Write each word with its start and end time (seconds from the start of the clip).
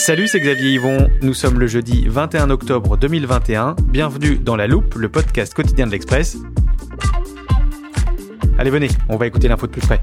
Salut, 0.00 0.28
c'est 0.28 0.40
Xavier 0.40 0.70
Yvon. 0.70 1.10
Nous 1.20 1.34
sommes 1.34 1.60
le 1.60 1.66
jeudi 1.66 2.08
21 2.08 2.48
octobre 2.48 2.96
2021. 2.96 3.76
Bienvenue 3.82 4.38
dans 4.38 4.56
La 4.56 4.66
Loupe, 4.66 4.94
le 4.94 5.10
podcast 5.10 5.52
quotidien 5.52 5.86
de 5.86 5.92
l'Express. 5.92 6.38
Allez, 8.56 8.70
venez, 8.70 8.88
on 9.10 9.18
va 9.18 9.26
écouter 9.26 9.46
l'info 9.46 9.66
de 9.66 9.72
plus 9.72 9.82
près. 9.82 10.02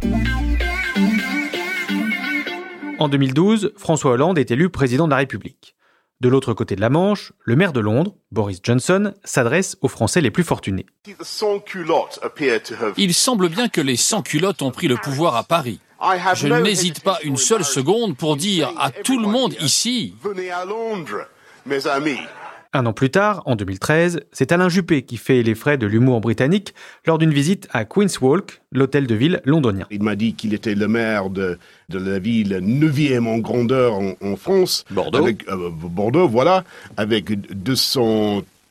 En 3.00 3.10
2012, 3.10 3.73
François 3.75 4.11
Hollande 4.11 4.38
est 4.38 4.52
élu 4.52 4.70
président 4.70 5.05
de 5.05 5.10
la 5.10 5.18
République. 5.18 5.75
De 6.21 6.29
l'autre 6.29 6.54
côté 6.54 6.75
de 6.75 6.82
la 6.82 6.91
Manche, 6.91 7.34
le 7.43 7.55
maire 7.55 7.73
de 7.73 7.79
Londres, 7.79 8.18
Boris 8.32 8.59
Johnson, 8.61 9.16
s'adresse 9.23 9.77
aux 9.82 9.88
Français 9.88 10.21
les 10.21 10.29
plus 10.29 10.43
fortunés. 10.43 10.86
Il 12.98 13.14
semble 13.16 13.50
bien 13.50 13.68
que 13.68 13.82
les 13.82 13.95
sans-culottes 13.95 14.61
ont 14.61 14.71
pris 14.71 14.88
le 14.88 14.98
pouvoir 14.98 15.36
à 15.36 15.43
Paris. 15.43 15.79
Je 16.36 16.47
n'hésite 16.61 17.01
pas 17.01 17.19
une 17.24 17.37
seule 17.37 17.64
seconde 17.64 18.15
pour 18.15 18.36
dire 18.37 18.71
à 18.79 18.92
tout 18.92 19.19
le 19.19 19.28
monde 19.28 19.56
ici 19.61 20.14
Venez 20.23 20.51
à 20.51 20.65
Londres, 20.65 21.28
mes 21.65 21.87
amis. 21.87 22.20
Un 22.73 22.86
an 22.86 22.93
plus 22.93 23.10
tard, 23.10 23.42
en 23.46 23.56
2013, 23.56 24.20
c'est 24.32 24.51
Alain 24.51 24.70
Juppé 24.70 25.01
qui 25.04 25.18
fait 25.18 25.42
les 25.42 25.56
frais 25.56 25.78
de 25.78 25.87
l'humour 25.87 26.20
britannique 26.21 26.75
lors 27.06 27.18
d'une 27.18 27.33
visite 27.33 27.68
à 27.71 27.86
Queen's 27.86 28.20
Walk, 28.20 28.61
l'hôtel 28.71 29.07
de 29.07 29.15
ville 29.15 29.42
londonien. 29.46 29.87
Il 29.89 30.04
m'a 30.04 30.15
dit 30.15 30.33
qu'il 30.33 30.54
était 30.54 30.75
le 30.75 30.87
maire 30.87 31.29
de, 31.29 31.57
de 31.89 31.98
la 31.98 32.20
ville 32.20 32.59
neuvième 32.61 33.25
en 33.25 33.38
grandeur 33.38 33.94
en, 33.95 34.14
en 34.22 34.36
France. 34.36 34.84
Bordeaux. 34.92 35.23
Avec, 35.23 35.48
euh, 35.48 35.70
Bordeaux, 35.72 36.28
voilà. 36.28 36.66
Avec 36.98 37.31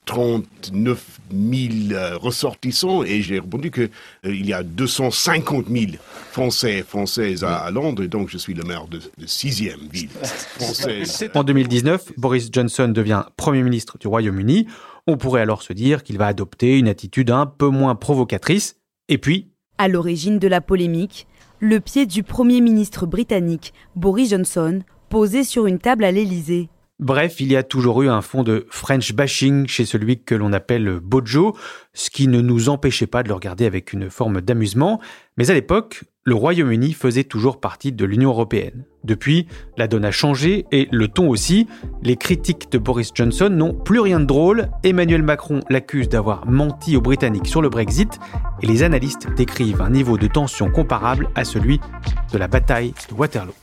239 0.07 1.21
000 1.31 1.93
euh, 1.93 2.17
ressortissants. 2.17 3.03
Et 3.03 3.23
j'ai 3.23 3.41
répondu 3.41 3.71
que 3.71 3.83
euh, 3.83 3.89
il 4.25 4.47
y 4.47 4.53
a 4.53 4.63
250 4.63 5.67
000 5.69 5.93
Français 6.31 6.79
et 6.79 6.83
Françaises 6.83 7.45
à, 7.45 7.57
à 7.57 7.71
Londres. 7.71 8.03
Et 8.03 8.09
donc, 8.09 8.29
je 8.29 8.39
suis 8.39 8.55
le 8.55 8.63
maire 8.63 8.87
de, 8.87 8.99
de 8.99 9.27
sixième 9.27 9.81
ville 9.93 10.09
française. 10.11 11.29
En 11.35 11.45
2019, 11.45 12.13
Boris 12.17 12.49
Johnson 12.53 12.89
devient 12.89 13.25
Premier 13.37 13.63
ministre 13.63 13.99
du 13.99 14.07
Royaume-Uni. 14.07 14.67
On 15.07 15.17
pourrait 15.17 15.43
alors 15.43 15.63
se 15.63 15.73
dire 15.73 16.03
qu'il 16.03 16.19
va 16.19 16.27
adopter 16.27 16.79
une 16.79 16.89
attitude 16.89 17.31
un 17.31 17.47
peu 17.47 17.69
moins 17.69 17.95
provocatrice. 17.95 18.77
Et 19.09 19.19
puis, 19.19 19.51
À 19.79 19.89
l'origine 19.89 20.39
de 20.39 20.49
la 20.49 20.61
polémique, 20.61 21.27
le 21.61 21.81
pied 21.81 22.07
du 22.07 22.23
Premier 22.23 22.61
ministre 22.61 23.07
britannique 23.07 23.73
Boris 23.95 24.31
Johnson 24.31 24.81
posé 25.09 25.45
sur 25.45 25.67
une 25.67 25.79
table 25.79 26.05
à 26.05 26.13
l'Élysée. 26.13 26.69
Bref, 26.99 27.41
il 27.41 27.53
y 27.53 27.57
a 27.57 27.63
toujours 27.63 28.03
eu 28.03 28.09
un 28.09 28.23
fond 28.23 28.43
de 28.43 28.67
French 28.71 29.13
bashing 29.13 29.67
chez 29.67 29.85
celui 29.85 30.23
que 30.23 30.35
l'on 30.35 30.55
appelle 30.55 30.99
Bojo, 31.03 31.55
ce 31.93 32.09
qui 32.09 32.27
ne 32.27 32.41
nous 32.41 32.71
empêchait 32.71 33.07
pas 33.07 33.23
de 33.23 33.29
le 33.29 33.35
regarder 33.35 33.67
avec 33.67 33.93
une 33.93 34.09
forme 34.09 34.41
d'amusement. 34.41 34.99
Mais 35.37 35.51
à 35.51 35.55
l'époque, 35.55 36.05
le 36.25 36.35
Royaume-Uni 36.35 36.95
faisait 36.95 37.25
toujours 37.25 37.61
partie 37.61 37.93
de 37.93 38.05
l'Union 38.07 38.31
européenne. 38.31 38.85
Depuis, 39.05 39.47
la 39.77 39.89
donne 39.89 40.07
a 40.07 40.11
changé 40.11 40.65
et 40.73 40.89
le 40.91 41.09
ton 41.09 41.29
aussi. 41.29 41.67
Les 42.03 42.17
critiques 42.17 42.73
de 42.73 42.79
Boris 42.79 43.11
Johnson 43.15 43.51
n'ont 43.51 43.75
plus 43.75 44.01
rien 44.01 44.19
de 44.19 44.25
drôle. 44.25 44.71
Emmanuel 44.83 45.23
Macron 45.23 45.61
l'accuse 45.69 46.09
d'avoir 46.09 46.47
menti 46.47 46.97
aux 46.97 47.03
Britanniques 47.03 47.47
sur 47.47 47.61
le 47.61 47.69
Brexit 47.69 48.19
et 48.63 48.67
les 48.67 48.83
analystes 48.83 49.29
décrivent 49.37 49.83
un 49.83 49.91
niveau 49.91 50.17
de 50.17 50.29
tension 50.29 50.71
comparable 50.71 51.29
à 51.35 51.45
celui 51.45 51.79
de 52.33 52.39
la 52.39 52.49
bataille 52.49 52.95
de 53.11 53.15
Waterloo. 53.15 53.55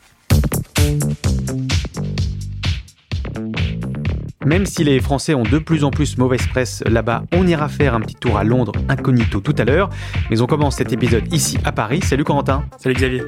Même 4.46 4.66
si 4.66 4.84
les 4.84 5.00
Français 5.00 5.34
ont 5.34 5.44
de 5.44 5.58
plus 5.58 5.84
en 5.84 5.92
plus 5.92 6.18
mauvaise 6.18 6.46
presse 6.48 6.84
là-bas, 6.86 7.24
on 7.34 7.48
ira 7.48 7.70
faire 7.70 7.96
un 7.96 8.02
petit 8.02 8.16
tour 8.16 8.38
à 8.38 8.44
Londres 8.44 8.74
incognito 8.90 9.40
tout 9.40 9.56
à 9.58 9.64
l'heure. 9.64 9.90
Mais 10.30 10.42
on 10.42 10.48
commence 10.48 10.76
cet 10.76 10.92
épisode 10.92 11.34
ici 11.34 11.58
à 11.64 11.72
Paris. 11.72 12.02
Salut 12.04 12.24
Corentin. 12.24 12.66
Salut 12.78 12.96
Xavier. 12.96 13.24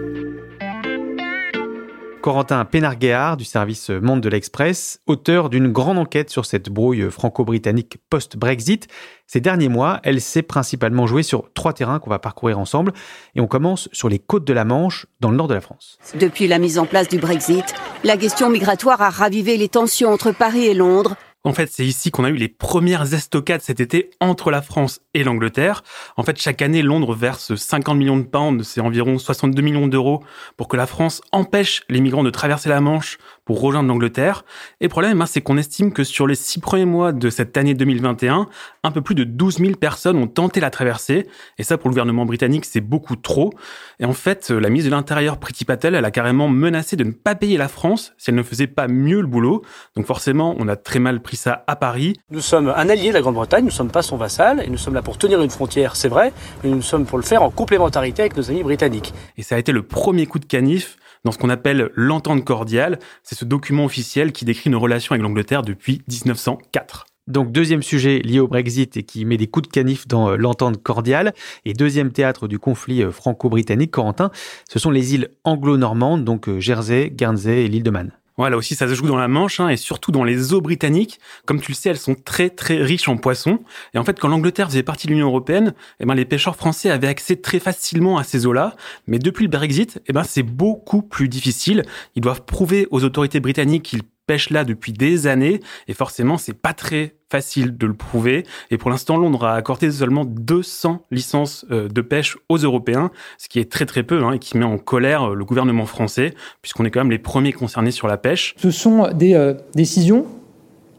Corentin 2.26 2.66
Pénarguéard 2.66 3.38
du 3.38 3.45
service 3.45 3.92
Monde 3.92 4.20
de 4.20 4.30
l'Express, 4.30 5.00
auteur 5.06 5.48
d'une 5.48 5.72
grande 5.72 6.00
enquête 6.00 6.31
sur 6.31 6.47
cette 6.47 6.69
brouille 6.69 7.12
franco-britannique 7.12 8.00
post-Brexit. 8.09 8.88
Ces 9.28 9.41
derniers 9.41 9.69
mois, 9.69 10.00
elle 10.02 10.19
s'est 10.19 10.41
principalement 10.41 11.06
jouée 11.06 11.22
sur 11.22 11.53
trois 11.53 11.74
terrains 11.74 12.00
qu'on 12.00 12.09
va 12.09 12.18
parcourir 12.18 12.58
ensemble. 12.58 12.94
Et 13.35 13.41
on 13.41 13.46
commence 13.46 13.90
sur 13.91 14.09
les 14.09 14.18
côtes 14.18 14.44
de 14.44 14.53
la 14.53 14.66
Manche, 14.66 15.06
dans 15.19 15.30
le 15.30 15.38
nord 15.38 15.47
de 15.47 15.53
la 15.53 15.62
France. 15.62 16.00
Depuis 16.19 16.47
la 16.47 16.58
mise 16.58 16.80
en 16.80 16.88
place 16.88 17.09
du 17.09 17.19
Brexit, 17.19 17.75
la 18.03 18.18
question 18.18 18.50
migratoire 18.50 19.03
a 19.03 19.12
ravivé 19.12 19.56
les 19.56 19.69
tensions 19.69 20.09
entre 20.09 20.31
Paris 20.31 20.66
et 20.66 20.74
Londres. 20.74 21.14
En 21.45 21.53
fait, 21.53 21.72
c'est 21.72 21.85
ici 21.85 22.09
qu'on 22.09 22.23
a 22.23 22.29
eu 22.29 22.38
les 22.38 22.47
premières 22.47 23.13
estocades 23.13 23.61
cet 23.61 23.79
été 23.79 24.09
entre 24.19 24.50
la 24.50 24.63
France 24.63 25.01
et 25.13 25.23
l'Angleterre. 25.23 25.83
En 26.17 26.23
fait, 26.23 26.41
chaque 26.41 26.63
année, 26.63 26.81
Londres 26.81 27.13
verse 27.13 27.53
50 27.53 27.95
millions 27.95 28.17
de 28.17 28.23
pounds, 28.23 28.67
c'est 28.67 28.81
environ 28.81 29.19
62 29.19 29.61
millions 29.61 29.88
d'euros, 29.88 30.23
pour 30.57 30.67
que 30.67 30.75
la 30.75 30.88
France 30.88 31.22
empêche 31.31 31.84
les 31.88 32.01
migrants 32.01 32.23
de 32.23 32.31
traverser 32.31 32.69
la 32.69 32.81
Manche 32.81 33.19
pour 33.45 33.61
rejoindre 33.61 33.88
l'Angleterre. 33.88 34.44
Et 34.81 34.85
le 34.85 34.89
problème, 34.89 35.22
hein, 35.22 35.25
c'est 35.28 35.41
qu'on 35.41 35.57
estime 35.57 35.94
que 35.94 36.03
sur 36.03 36.28
les 36.28 36.35
six 36.35 36.59
premiers 36.59 36.85
mois 36.85 37.13
de 37.13 37.29
cette 37.29 37.56
année 37.57 37.75
2021, 37.75 38.47
un 38.83 38.91
peu 38.91 39.01
plus 39.01 39.16
de 39.16 39.23
12 39.23 39.59
000 39.59 39.75
personnes 39.75 40.17
ont 40.17 40.28
tenté 40.28 40.59
la 40.59 40.72
traversée. 40.72 41.28
Et 41.57 41.63
ça, 41.63 41.78
pour 41.78 41.89
le 41.89 41.94
gouvernement 41.94 42.25
britannique, 42.25 42.66
c'est 42.66 42.81
beaucoup 42.81 43.16
trop. 43.16 43.53
Et 44.00 44.05
en 44.05 44.13
fait, 44.13 44.50
la 44.50 44.69
ministre 44.69 44.89
de 44.89 44.95
l'Intérieur, 44.95 45.38
Priti 45.38 45.63
Patel, 45.63 45.95
elle 45.95 46.05
a 46.05 46.11
carrément 46.11 46.47
menacé 46.50 46.95
de 46.95 47.03
ne 47.03 47.11
pas 47.11 47.35
payer 47.35 47.57
la 47.57 47.67
France 47.67 48.13
si 48.17 48.31
elle 48.31 48.35
ne 48.35 48.44
faisait 48.44 48.67
pas 48.67 48.88
mieux 48.88 49.22
le 49.22 49.28
boulot. 49.28 49.61
Donc 49.95 50.05
forcément, 50.05 50.55
on 50.57 50.67
a 50.67 50.75
très 50.75 51.00
mal 51.00 51.22
pris 51.22 51.38
ça 51.38 51.63
à 51.67 51.75
Paris. 51.75 52.13
Nous 52.31 52.41
sommes 52.41 52.69
un 52.75 52.89
allié 52.89 53.09
de 53.09 53.13
la 53.13 53.22
Grande-Bretagne, 53.22 53.63
nous 53.63 53.69
ne 53.69 53.75
sommes 53.75 53.91
pas 53.91 54.01
son 54.01 54.17
vassal, 54.17 54.63
et 54.66 54.69
nous 54.69 54.78
sommes 54.78 54.95
là 54.95 55.01
pour 55.01 55.17
tenir 55.17 55.41
une 55.41 55.50
frontière, 55.50 55.95
c'est 55.95 56.09
vrai, 56.09 56.34
mais 56.63 56.69
nous 56.69 56.81
sommes 56.81 57.05
pour 57.05 57.17
le 57.17 57.23
faire 57.23 57.44
en 57.44 57.51
complémentarité 57.51 58.23
avec 58.23 58.35
nos 58.35 58.50
amis 58.50 58.63
britanniques. 58.63 59.13
Et 59.38 59.44
ça 59.44 59.55
a 59.55 59.57
été 59.59 59.72
le 59.72 59.84
premier 59.84 60.25
coup 60.25 60.39
de 60.39 60.45
canif 60.45 60.97
dans 61.25 61.31
ce 61.31 61.38
qu'on 61.38 61.50
appelle 61.50 61.90
l'entente 61.96 62.46
cordiale. 62.46 63.00
C'est 63.24 63.36
ce 63.36 63.44
document 63.44 63.84
officiel 63.84 64.31
qui 64.31 64.46
décrit 64.46 64.69
nos 64.69 64.80
relations 64.80 65.12
avec 65.12 65.24
l'Angleterre 65.24 65.63
depuis 65.63 66.02
1904. 66.08 67.08
Donc 67.28 67.52
deuxième 67.52 67.81
sujet 67.81 68.19
lié 68.19 68.40
au 68.40 68.47
Brexit 68.47 68.96
et 68.97 69.03
qui 69.03 69.25
met 69.25 69.38
des 69.38 69.47
coups 69.47 69.68
de 69.68 69.74
canif 69.74 70.08
dans 70.08 70.30
euh, 70.30 70.35
l'entente 70.38 70.81
cordiale. 70.84 71.34
Et 71.66 71.74
deuxième 71.74 72.12
théâtre 72.12 72.47
du 72.47 72.59
conflit 72.59 73.02
euh, 73.02 73.12
franco-britannique, 73.12 73.90
Corentin, 73.90 74.30
ce 74.69 74.78
sont 74.78 74.91
les 74.91 75.16
îles 75.16 75.30
anglo-normandes, 75.44 76.24
donc 76.24 76.47
euh, 76.47 76.59
Jersey, 76.59 77.09
Guernsey 77.09 77.66
et 77.66 77.68
l'île 77.68 77.81
de 77.81 77.90
Man. 77.90 78.12
Ouais, 78.38 78.50
là 78.50 78.57
aussi, 78.57 78.75
ça 78.75 78.88
se 78.90 78.96
joue 78.96 79.07
dans 79.07 79.16
la 79.16 79.29
Manche, 79.29 79.62
hein, 79.62 79.69
et 79.69 79.78
surtout 79.78 80.12
dans 80.12 80.25
les 80.25 80.53
eaux 80.53 80.59
britanniques. 80.59 81.19
Comme 81.46 81.62
tu 81.62 81.72
le 81.72 81.75
sais, 81.75 81.90
elles 81.90 81.97
sont 81.97 82.16
très 82.16 82.50
très 82.50 82.84
riches 82.84 83.07
en 83.07 83.16
poissons. 83.16 83.59
Et 83.94 83.97
en 83.97 84.03
fait, 84.03 84.19
quand 84.19 84.28
l'Angleterre 84.28 84.68
faisait 84.68 84.84
partie 84.84 85.07
de 85.07 85.13
l'Union 85.13 85.28
européenne, 85.28 85.73
eh 86.01 86.06
ben, 86.06 86.16
les 86.16 86.25
pêcheurs 86.25 86.57
français 86.57 86.90
avaient 86.90 87.07
accès 87.07 87.38
très 87.38 87.59
facilement 87.59 88.18
à 88.18 88.25
ces 88.25 88.46
eaux-là. 88.46 88.75
Mais 89.07 89.19
depuis 89.19 89.46
le 89.46 89.50
Brexit, 89.51 90.01
eh 90.07 90.12
ben, 90.12 90.23
c'est 90.23 90.44
beaucoup 90.44 91.01
plus 91.01 91.29
difficile. 91.29 91.84
Ils 92.16 92.22
doivent 92.22 92.44
prouver 92.44 92.88
aux 92.91 93.06
autorités 93.06 93.40
britanniques 93.40 93.84
qu'ils 93.84 94.03
pêchent 94.25 94.50
là 94.50 94.63
depuis 94.63 94.94
des 94.94 95.28
années, 95.28 95.62
et 95.88 95.94
forcément, 95.94 96.38
c'est 96.38 96.53
pas 96.53 96.74
très 96.74 97.16
facile 97.30 97.78
de 97.78 97.88
le 97.88 97.94
prouver. 97.94 98.46
Et 98.72 98.78
pour 98.78 98.90
l'instant, 98.90 99.18
Londres 99.18 99.46
a 99.46 99.56
accordé 99.56 99.91
seulement 99.91 100.25
200 100.25 101.02
licences 101.12 101.66
euh, 101.72 101.88
de 101.88 102.02
pêche 102.02 102.38
aux 102.50 102.58
Européens, 102.58 103.12
ce 103.38 103.50
qui 103.50 103.59
est 103.59 103.72
très 103.72 103.85
très 103.85 104.03
peu, 104.03 104.24
hein, 104.24 104.34
et 104.34 104.40
qui 104.40 104.58
met 104.58 104.66
en 104.66 104.78
colère 104.78 105.31
euh, 105.31 105.35
le 105.35 105.46
gouvernement 105.46 105.85
français, 105.85 106.34
puisqu'on 106.62 106.85
est 106.85 106.91
quand 106.91 107.02
même 107.02 107.12
les 107.12 107.19
premiers 107.19 107.52
concernés 107.52 107.91
sur 107.91 108.08
la 108.08 108.18
pêche. 108.18 108.56
Ce 108.58 108.72
sont 108.72 109.12
des 109.14 109.34
euh, 109.34 109.53
décisions 109.74 110.25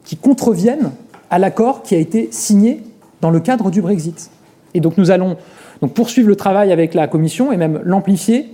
qui 0.04 0.16
contreviennent 0.16 0.92
à 1.30 1.38
l'accord 1.38 1.82
qui 1.82 1.94
a 1.94 1.98
été 1.98 2.28
signé 2.30 2.82
dans 3.20 3.30
le 3.30 3.40
cadre 3.40 3.70
du 3.70 3.80
Brexit. 3.80 4.30
Et 4.74 4.80
donc 4.80 4.98
nous 4.98 5.10
allons 5.10 5.36
donc 5.80 5.94
poursuivre 5.94 6.28
le 6.28 6.36
travail 6.36 6.70
avec 6.70 6.94
la 6.94 7.08
Commission 7.08 7.50
et 7.50 7.56
même 7.56 7.80
l'amplifier 7.82 8.46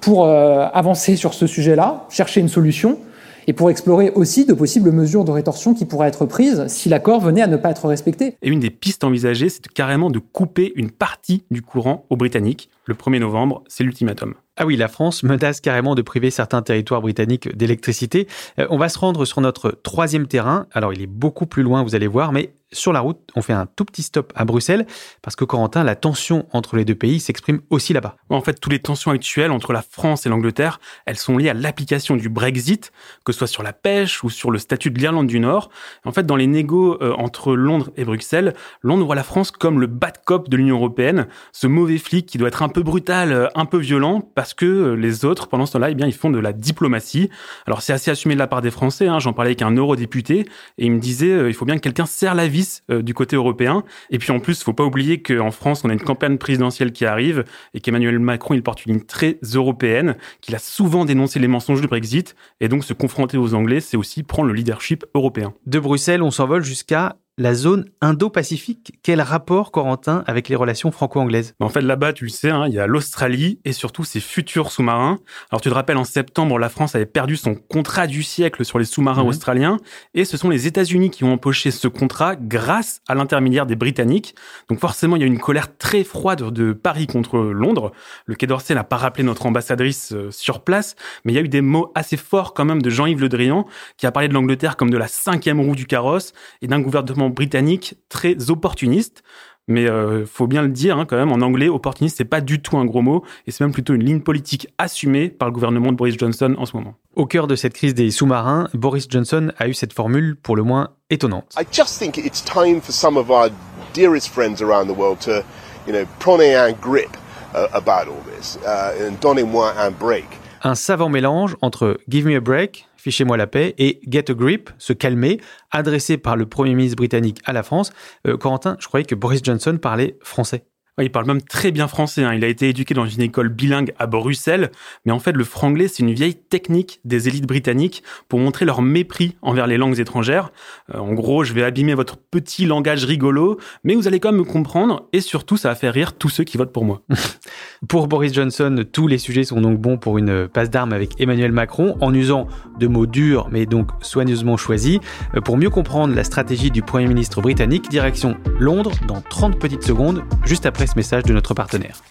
pour 0.00 0.28
avancer 0.28 1.16
sur 1.16 1.32
ce 1.32 1.46
sujet-là, 1.46 2.06
chercher 2.10 2.40
une 2.40 2.48
solution 2.48 2.98
et 3.46 3.52
pour 3.52 3.70
explorer 3.70 4.10
aussi 4.10 4.44
de 4.44 4.54
possibles 4.54 4.92
mesures 4.92 5.24
de 5.24 5.30
rétorsion 5.30 5.74
qui 5.74 5.84
pourraient 5.84 6.08
être 6.08 6.26
prises 6.26 6.66
si 6.68 6.88
l'accord 6.88 7.20
venait 7.20 7.42
à 7.42 7.46
ne 7.46 7.56
pas 7.56 7.70
être 7.70 7.88
respecté. 7.88 8.36
Et 8.42 8.48
une 8.48 8.60
des 8.60 8.70
pistes 8.70 9.04
envisagées, 9.04 9.48
c'est 9.48 9.66
carrément 9.68 10.10
de 10.10 10.18
couper 10.18 10.72
une 10.76 10.90
partie 10.90 11.44
du 11.50 11.62
courant 11.62 12.06
aux 12.10 12.16
Britanniques. 12.16 12.70
Le 12.86 12.94
1er 12.94 13.20
novembre, 13.20 13.62
c'est 13.68 13.84
l'ultimatum. 13.84 14.34
Ah 14.56 14.66
oui, 14.66 14.76
la 14.76 14.86
France 14.86 15.24
menace 15.24 15.60
carrément 15.60 15.96
de 15.96 16.02
priver 16.02 16.30
certains 16.30 16.62
territoires 16.62 17.00
britanniques 17.00 17.56
d'électricité. 17.56 18.28
Euh, 18.60 18.68
on 18.70 18.78
va 18.78 18.88
se 18.88 18.98
rendre 18.98 19.24
sur 19.24 19.40
notre 19.40 19.72
troisième 19.72 20.28
terrain. 20.28 20.66
Alors 20.72 20.92
il 20.92 21.02
est 21.02 21.08
beaucoup 21.08 21.46
plus 21.46 21.64
loin, 21.64 21.82
vous 21.82 21.96
allez 21.96 22.06
voir, 22.06 22.30
mais 22.30 22.54
sur 22.74 22.92
la 22.92 23.00
route, 23.00 23.18
on 23.36 23.42
fait 23.42 23.52
un 23.52 23.66
tout 23.66 23.84
petit 23.84 24.02
stop 24.02 24.32
à 24.34 24.44
Bruxelles 24.44 24.86
parce 25.22 25.36
que 25.36 25.44
Corentin, 25.44 25.84
la 25.84 25.96
tension 25.96 26.46
entre 26.52 26.76
les 26.76 26.84
deux 26.84 26.94
pays 26.94 27.20
s'exprime 27.20 27.60
aussi 27.70 27.92
là-bas. 27.92 28.16
En 28.28 28.40
fait, 28.40 28.54
toutes 28.54 28.72
les 28.72 28.80
tensions 28.80 29.10
actuelles 29.10 29.52
entre 29.52 29.72
la 29.72 29.82
France 29.82 30.26
et 30.26 30.28
l'Angleterre, 30.28 30.80
elles 31.06 31.16
sont 31.16 31.38
liées 31.38 31.48
à 31.48 31.54
l'application 31.54 32.16
du 32.16 32.28
Brexit, 32.28 32.92
que 33.24 33.32
ce 33.32 33.38
soit 33.38 33.46
sur 33.46 33.62
la 33.62 33.72
pêche 33.72 34.24
ou 34.24 34.30
sur 34.30 34.50
le 34.50 34.58
statut 34.58 34.90
de 34.90 34.98
l'Irlande 34.98 35.28
du 35.28 35.40
Nord. 35.40 35.70
En 36.04 36.12
fait, 36.12 36.26
dans 36.26 36.36
les 36.36 36.46
négos 36.46 36.98
euh, 37.00 37.14
entre 37.16 37.54
Londres 37.54 37.90
et 37.96 38.04
Bruxelles, 38.04 38.54
Londres 38.82 39.06
voit 39.06 39.14
la 39.14 39.22
France 39.24 39.50
comme 39.50 39.80
le 39.80 39.86
bad 39.86 40.24
cop 40.24 40.48
de 40.48 40.56
l'Union 40.56 40.76
européenne, 40.76 41.28
ce 41.52 41.66
mauvais 41.66 41.98
flic 41.98 42.26
qui 42.26 42.38
doit 42.38 42.48
être 42.48 42.62
un 42.62 42.68
peu 42.68 42.82
brutal, 42.82 43.32
euh, 43.32 43.48
un 43.54 43.66
peu 43.66 43.78
violent, 43.78 44.20
parce 44.44 44.52
que 44.52 44.92
les 44.92 45.24
autres, 45.24 45.48
pendant 45.48 45.64
ce 45.64 45.72
temps-là, 45.72 45.88
eh 45.88 45.94
bien, 45.94 46.06
ils 46.06 46.12
font 46.12 46.28
de 46.28 46.38
la 46.38 46.52
diplomatie. 46.52 47.30
Alors 47.66 47.80
c'est 47.80 47.94
assez 47.94 48.10
assumé 48.10 48.34
de 48.34 48.38
la 48.38 48.46
part 48.46 48.60
des 48.60 48.70
Français. 48.70 49.08
Hein. 49.08 49.18
J'en 49.18 49.32
parlais 49.32 49.52
avec 49.52 49.62
un 49.62 49.70
eurodéputé 49.70 50.40
et 50.76 50.84
il 50.84 50.92
me 50.92 50.98
disait 50.98 51.48
il 51.48 51.54
faut 51.54 51.64
bien 51.64 51.76
que 51.76 51.80
quelqu'un 51.80 52.04
serre 52.04 52.34
la 52.34 52.46
vis 52.46 52.82
du 52.90 53.14
côté 53.14 53.36
européen. 53.36 53.84
Et 54.10 54.18
puis 54.18 54.32
en 54.32 54.40
plus, 54.40 54.62
faut 54.62 54.74
pas 54.74 54.84
oublier 54.84 55.22
qu'en 55.22 55.50
France, 55.50 55.80
on 55.82 55.88
a 55.88 55.94
une 55.94 56.02
campagne 56.02 56.36
présidentielle 56.36 56.92
qui 56.92 57.06
arrive 57.06 57.44
et 57.72 57.80
qu'Emmanuel 57.80 58.18
Macron, 58.18 58.52
il 58.52 58.62
porte 58.62 58.84
une 58.84 58.92
ligne 58.92 59.04
très 59.04 59.38
européenne, 59.54 60.14
qu'il 60.42 60.54
a 60.54 60.58
souvent 60.58 61.06
dénoncé 61.06 61.38
les 61.38 61.48
mensonges 61.48 61.80
du 61.80 61.86
Brexit 61.86 62.36
et 62.60 62.68
donc 62.68 62.84
se 62.84 62.92
confronter 62.92 63.38
aux 63.38 63.54
Anglais, 63.54 63.80
c'est 63.80 63.96
aussi 63.96 64.24
prendre 64.24 64.48
le 64.48 64.54
leadership 64.54 65.06
européen. 65.14 65.54
De 65.64 65.78
Bruxelles, 65.78 66.22
on 66.22 66.30
s'envole 66.30 66.64
jusqu'à 66.64 67.16
la 67.36 67.54
zone 67.54 67.86
Indo-Pacifique. 68.00 68.98
Quel 69.02 69.20
rapport, 69.20 69.72
Corentin, 69.72 70.22
avec 70.26 70.48
les 70.48 70.54
relations 70.54 70.92
franco-anglaises? 70.92 71.54
En 71.58 71.68
fait, 71.68 71.80
là-bas, 71.80 72.12
tu 72.12 72.24
le 72.24 72.30
sais, 72.30 72.50
hein, 72.50 72.66
il 72.68 72.74
y 72.74 72.78
a 72.78 72.86
l'Australie 72.86 73.58
et 73.64 73.72
surtout 73.72 74.04
ses 74.04 74.20
futurs 74.20 74.70
sous-marins. 74.70 75.18
Alors, 75.50 75.60
tu 75.60 75.68
te 75.68 75.74
rappelles, 75.74 75.96
en 75.96 76.04
septembre, 76.04 76.58
la 76.58 76.68
France 76.68 76.94
avait 76.94 77.06
perdu 77.06 77.36
son 77.36 77.54
contrat 77.54 78.06
du 78.06 78.22
siècle 78.22 78.64
sur 78.64 78.78
les 78.78 78.84
sous-marins 78.84 79.24
mhm. 79.24 79.28
australiens 79.28 79.76
et 80.14 80.24
ce 80.24 80.36
sont 80.36 80.48
les 80.48 80.66
États-Unis 80.66 81.10
qui 81.10 81.24
ont 81.24 81.32
empoché 81.32 81.70
ce 81.72 81.88
contrat 81.88 82.36
grâce 82.36 83.00
à 83.08 83.14
l'intermédiaire 83.14 83.66
des 83.66 83.76
Britanniques. 83.76 84.36
Donc, 84.68 84.78
forcément, 84.78 85.16
il 85.16 85.20
y 85.20 85.24
a 85.24 85.28
une 85.28 85.40
colère 85.40 85.76
très 85.76 86.04
froide 86.04 86.52
de 86.52 86.72
Paris 86.72 87.08
contre 87.08 87.38
Londres. 87.38 87.92
Le 88.26 88.36
Quai 88.36 88.46
d'Orsay 88.46 88.74
n'a 88.74 88.84
pas 88.84 88.96
rappelé 88.96 89.24
notre 89.24 89.46
ambassadrice 89.46 90.12
euh, 90.12 90.30
sur 90.30 90.62
place, 90.62 90.94
mais 91.24 91.32
il 91.32 91.34
y 91.34 91.38
a 91.38 91.42
eu 91.42 91.48
des 91.48 91.62
mots 91.62 91.90
assez 91.96 92.16
forts 92.16 92.54
quand 92.54 92.64
même 92.64 92.80
de 92.80 92.90
Jean-Yves 92.90 93.20
Le 93.20 93.28
Drian 93.28 93.66
qui 93.96 94.06
a 94.06 94.12
parlé 94.12 94.28
de 94.28 94.34
l'Angleterre 94.34 94.76
comme 94.76 94.90
de 94.90 94.96
la 94.96 95.08
cinquième 95.08 95.60
roue 95.60 95.74
du 95.74 95.86
carrosse 95.86 96.32
et 96.62 96.68
d'un 96.68 96.80
gouvernement 96.80 97.23
britannique 97.30 97.96
très 98.08 98.50
opportuniste. 98.50 99.22
Mais 99.66 99.88
euh, 99.88 100.26
faut 100.26 100.46
bien 100.46 100.60
le 100.60 100.68
dire 100.68 100.98
hein, 100.98 101.06
quand 101.06 101.16
même, 101.16 101.32
en 101.32 101.40
anglais, 101.40 101.68
opportuniste, 101.68 102.18
c'est 102.18 102.26
pas 102.26 102.42
du 102.42 102.60
tout 102.60 102.76
un 102.76 102.84
gros 102.84 103.00
mot, 103.00 103.24
et 103.46 103.50
c'est 103.50 103.64
même 103.64 103.72
plutôt 103.72 103.94
une 103.94 104.04
ligne 104.04 104.20
politique 104.20 104.68
assumée 104.76 105.30
par 105.30 105.48
le 105.48 105.54
gouvernement 105.54 105.90
de 105.90 105.96
Boris 105.96 106.16
Johnson 106.18 106.54
en 106.58 106.66
ce 106.66 106.76
moment. 106.76 106.96
Au 107.16 107.24
cœur 107.24 107.46
de 107.46 107.56
cette 107.56 107.72
crise 107.72 107.94
des 107.94 108.10
sous-marins, 108.10 108.68
Boris 108.74 109.06
Johnson 109.08 109.52
a 109.56 109.66
eu 109.66 109.72
cette 109.72 109.94
formule 109.94 110.36
pour 110.36 110.54
le 110.54 110.64
moins 110.64 110.90
étonnante. 111.08 111.54
I 111.58 111.64
just 111.72 111.98
think 111.98 112.18
it's 112.18 112.44
time 112.44 112.82
for 112.82 112.92
some 112.92 113.16
of 113.16 113.30
our 113.30 113.48
dearest 113.94 114.28
friends 114.28 114.60
around 114.60 114.86
the 114.86 114.98
world 114.98 115.18
to, 115.20 115.42
you 115.86 115.94
know, 115.94 116.04
prenez 116.18 116.54
un 116.54 116.72
grip 116.72 117.16
uh, 117.54 117.66
about 117.72 118.06
all 118.08 118.22
this, 118.36 118.58
uh, 118.66 118.92
and 119.08 119.18
donnez-moi 119.22 119.72
un 119.78 119.92
break. 119.92 120.26
Un 120.62 120.74
savant 120.74 121.08
mélange 121.08 121.56
entre 121.62 121.98
Give 122.06 122.26
me 122.26 122.36
a 122.36 122.40
break, 122.40 122.86
Fichez-moi 123.04 123.36
la 123.36 123.46
paix 123.46 123.74
et 123.76 124.00
Get 124.08 124.30
a 124.30 124.34
Grip, 124.34 124.70
se 124.78 124.94
calmer, 124.94 125.38
adressé 125.70 126.16
par 126.16 126.36
le 126.36 126.46
Premier 126.46 126.74
ministre 126.74 126.96
britannique 126.96 127.38
à 127.44 127.52
la 127.52 127.62
France. 127.62 127.92
Euh, 128.26 128.38
Corentin, 128.38 128.78
je 128.80 128.86
croyais 128.86 129.04
que 129.04 129.14
Boris 129.14 129.42
Johnson 129.44 129.76
parlait 129.76 130.16
français 130.22 130.64
il 131.02 131.10
parle 131.10 131.26
même 131.26 131.42
très 131.42 131.72
bien 131.72 131.88
français. 131.88 132.22
Hein. 132.22 132.34
Il 132.34 132.44
a 132.44 132.48
été 132.48 132.68
éduqué 132.68 132.94
dans 132.94 133.06
une 133.06 133.20
école 133.20 133.48
bilingue 133.48 133.92
à 133.98 134.06
Bruxelles. 134.06 134.70
Mais 135.04 135.12
en 135.12 135.18
fait, 135.18 135.32
le 135.32 135.42
franglais, 135.42 135.88
c'est 135.88 136.04
une 136.04 136.12
vieille 136.12 136.36
technique 136.36 137.00
des 137.04 137.26
élites 137.26 137.46
britanniques 137.46 138.04
pour 138.28 138.38
montrer 138.38 138.64
leur 138.64 138.80
mépris 138.80 139.36
envers 139.42 139.66
les 139.66 139.76
langues 139.76 139.98
étrangères. 139.98 140.52
Euh, 140.94 140.98
en 140.98 141.12
gros, 141.12 141.42
je 141.42 141.52
vais 141.52 141.64
abîmer 141.64 141.94
votre 141.94 142.16
petit 142.16 142.64
langage 142.64 143.04
rigolo, 143.04 143.58
mais 143.82 143.94
vous 143.94 144.06
allez 144.06 144.20
quand 144.20 144.30
même 144.30 144.40
me 144.40 144.44
comprendre. 144.44 145.08
Et 145.12 145.20
surtout, 145.20 145.56
ça 145.56 145.68
va 145.68 145.74
faire 145.74 145.92
rire 145.92 146.12
tous 146.12 146.28
ceux 146.28 146.44
qui 146.44 146.56
votent 146.56 146.72
pour 146.72 146.84
moi. 146.84 147.02
pour 147.88 148.06
Boris 148.06 148.32
Johnson, 148.32 148.84
tous 148.92 149.08
les 149.08 149.18
sujets 149.18 149.44
sont 149.44 149.60
donc 149.60 149.80
bons 149.80 149.98
pour 149.98 150.18
une 150.18 150.46
passe 150.46 150.70
d'armes 150.70 150.92
avec 150.92 151.20
Emmanuel 151.20 151.50
Macron, 151.50 151.96
en 152.00 152.14
usant 152.14 152.46
de 152.78 152.86
mots 152.86 153.06
durs, 153.06 153.48
mais 153.50 153.66
donc 153.66 153.88
soigneusement 154.00 154.56
choisis. 154.56 155.00
Euh, 155.34 155.40
pour 155.40 155.56
mieux 155.56 155.70
comprendre 155.70 156.14
la 156.14 156.22
stratégie 156.22 156.70
du 156.70 156.82
Premier 156.82 157.08
ministre 157.08 157.40
britannique, 157.40 157.88
direction 157.88 158.36
Londres 158.60 158.92
dans 159.08 159.20
30 159.20 159.58
petites 159.58 159.82
secondes, 159.82 160.22
juste 160.44 160.66
après 160.66 160.83
message 160.96 161.24
de 161.24 161.32
notre 161.32 161.54
partenaire. 161.54 162.02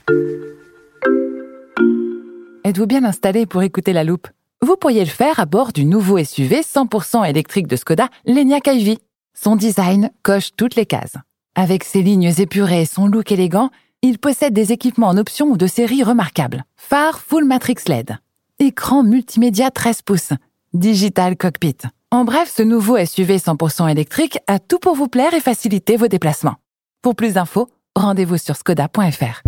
Êtes-vous 2.66 2.88
bien 2.88 3.04
installé 3.04 3.46
pour 3.46 3.62
écouter 3.62 3.94
la 3.94 4.04
loupe? 4.04 4.28
Vous 4.62 4.78
pourriez 4.78 5.04
le 5.04 5.10
faire 5.10 5.40
à 5.40 5.46
bord 5.46 5.74
du 5.74 5.86
nouveau 5.86 6.24
SUV 6.24 6.62
100% 6.62 7.30
électrique 7.30 7.68
de 7.68 7.76
Skoda, 7.76 8.10
l'Enyaq 8.26 8.68
iV. 8.68 8.98
Son 9.34 9.56
design 9.56 10.10
coche 10.24 10.52
toutes 10.56 10.76
les 10.76 10.86
cases. 10.86 11.18
Avec 11.56 11.84
ses 11.84 12.02
lignes 12.02 12.34
épurées 12.38 12.82
et 12.82 12.86
son 12.86 13.08
look 13.08 13.32
élégant, 13.32 13.70
il 14.02 14.20
possède 14.20 14.54
des 14.54 14.72
équipements 14.72 15.10
en 15.10 15.18
option 15.18 15.48
ou 15.48 15.58
de 15.58 15.68
série 15.68 16.04
remarquables. 16.04 16.64
Phare 16.78 17.20
Full 17.20 17.46
Matrix 17.46 17.76
LED, 17.88 18.18
écran 18.60 19.04
multimédia 19.04 19.70
13 19.70 20.02
pouces, 20.02 20.34
digital 20.74 21.38
cockpit. 21.38 21.78
En 22.12 22.26
bref, 22.26 22.52
ce 22.56 22.64
nouveau 22.64 22.98
SUV 23.04 23.38
100% 23.38 23.90
électrique 23.90 24.40
a 24.48 24.60
tout 24.60 24.80
pour 24.80 24.96
vous 24.96 25.08
plaire 25.08 25.34
et 25.34 25.40
faciliter 25.40 25.98
vos 25.98 26.08
déplacements. 26.08 26.56
Pour 27.02 27.16
plus 27.16 27.34
d'infos, 27.34 27.70
rendez-vous 27.96 28.38
sur 28.38 28.56
skoda.fr. 28.56 29.42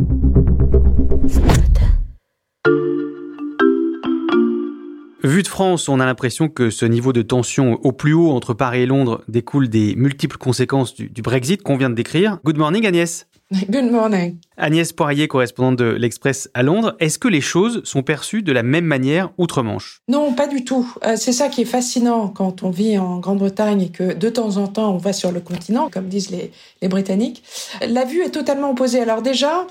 Vu 5.24 5.42
de 5.42 5.47
France, 5.47 5.89
on 5.89 6.00
a 6.00 6.06
l'impression 6.06 6.50
que 6.50 6.69
ce 6.69 6.86
niveau 6.86 7.12
de 7.12 7.24
tension 7.24 7.80
au 7.83 7.92
plus 7.92 8.13
haut 8.13 8.31
entre 8.31 8.53
Paris 8.53 8.81
et 8.81 8.86
Londres 8.86 9.24
découle 9.27 9.69
des 9.69 9.95
multiples 9.95 10.38
conséquences 10.38 10.94
du, 10.94 11.09
du 11.09 11.24
Brexit 11.24 11.63
qu'on 11.63 11.77
vient 11.77 11.89
de 11.89 11.95
décrire. 11.95 12.38
Good 12.45 12.57
morning 12.57 12.86
Agnès. 12.86 13.27
Good 13.69 13.92
morning. 13.92 14.38
Agnès 14.57 14.92
Poirier, 14.92 15.27
correspondante 15.27 15.75
de 15.75 15.86
l'Express 15.86 16.50
à 16.56 16.63
Londres. 16.63 16.95
Est-ce 17.00 17.19
que 17.19 17.27
les 17.27 17.42
choses 17.42 17.83
sont 17.83 18.01
perçues 18.01 18.42
de 18.42 18.51
la 18.51 18.63
même 18.63 18.86
manière 18.86 19.30
outre-Manche? 19.38 20.01
Non, 20.07 20.33
pas 20.33 20.47
du 20.47 20.63
tout. 20.63 20.92
Euh, 21.06 21.15
c'est 21.15 21.31
ça 21.31 21.47
qui 21.47 21.62
est 21.62 21.65
fascinant 21.65 22.30
quand 22.30 22.63
on 22.63 22.71
vit 22.71 22.97
en 22.97 23.19
Grande-Bretagne 23.19 23.83
et 23.83 23.89
que 23.89 24.13
de 24.13 24.30
temps 24.30 24.57
en 24.57 24.68
temps 24.68 24.95
on 24.95 24.97
va 24.97 25.13
sur 25.13 25.31
le 25.31 25.42
continent, 25.42 25.89
comme 25.92 26.07
disent 26.07 26.31
les, 26.31 26.51
les 26.81 26.88
Britanniques. 26.88 27.44
La 27.88 28.03
vue 28.03 28.24
est 28.24 28.31
totalement 28.31 28.71
opposée. 28.71 29.00
Alors 29.00 29.21
déjà, 29.21 29.68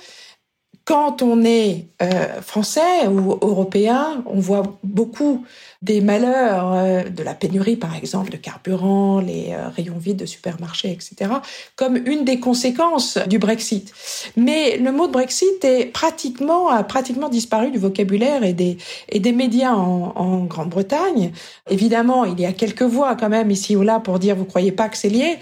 quand 0.85 1.23
on 1.23 1.45
est 1.45 1.89
euh, 2.03 2.41
français 2.43 3.09
ou 3.09 3.33
européen, 3.41 4.23
on 4.27 4.39
voit 4.39 4.79
beaucoup 4.85 5.45
des 5.85 6.01
malheurs, 6.01 6.73
euh, 6.73 7.03
de 7.03 7.23
la 7.23 7.35
pénurie 7.35 7.77
par 7.77 7.95
exemple 7.95 8.31
de 8.31 8.39
carburant, 8.39 9.21
les 9.21 9.49
euh, 9.51 9.69
rayons 9.69 9.99
vides 9.99 10.17
de 10.17 10.25
supermarchés, 10.25 10.91
etc., 10.91 11.31
comme 11.77 11.97
une 11.97 12.25
des 12.25 12.41
conséquences 12.41 13.19
du 13.27 13.39
Brexit. 13.39 13.93
Mais 14.37 14.79
le 14.79 14.93
mot 14.93 15.07
de 15.07 15.13
Brexit 15.13 15.63
est 15.63 15.85
pratiquement 15.85 16.71
a 16.71 16.83
pratiquement 16.85 17.29
disparu 17.29 17.71
du 17.71 17.79
vocabulaire 17.79 18.45
et 18.45 18.55
des 18.55 18.79
et 19.11 19.21
des 19.21 19.33
médias 19.33 19.75
en, 19.75 20.45
Grande-Bretagne. 20.45 21.33
Évidemment, 21.71 22.25
il 22.25 22.41
y 22.41 22.47
a 22.47 22.53
quelques 22.53 22.83
voix 22.83 23.15
quand 23.15 23.29
même 23.29 23.51
ici 23.51 23.77
ou 23.77 23.83
là 23.83 24.01
pour 24.01 24.19
dire 24.19 24.37
vous 24.37 24.45
croyez 24.45 24.73
pas 24.73 24.89
que 24.89 24.97
c'est 24.97 25.09
lié, 25.09 25.39